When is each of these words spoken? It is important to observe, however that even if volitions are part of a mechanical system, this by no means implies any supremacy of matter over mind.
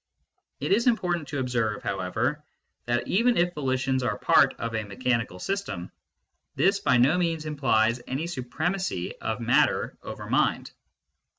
It 0.59 0.71
is 0.71 0.87
important 0.87 1.27
to 1.27 1.37
observe, 1.37 1.83
however 1.83 2.43
that 2.87 3.07
even 3.07 3.37
if 3.37 3.53
volitions 3.53 4.01
are 4.01 4.17
part 4.17 4.55
of 4.57 4.73
a 4.73 4.81
mechanical 4.83 5.37
system, 5.37 5.91
this 6.55 6.79
by 6.79 6.97
no 6.97 7.19
means 7.19 7.45
implies 7.45 8.01
any 8.07 8.25
supremacy 8.25 9.15
of 9.19 9.39
matter 9.39 9.95
over 10.01 10.27
mind. 10.27 10.71